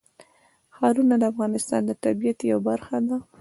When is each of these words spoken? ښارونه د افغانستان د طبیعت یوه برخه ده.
ښارونه 0.75 1.15
د 1.19 1.23
افغانستان 1.31 1.81
د 1.85 1.91
طبیعت 2.03 2.39
یوه 2.51 2.61
برخه 2.69 2.97
ده. 3.07 3.17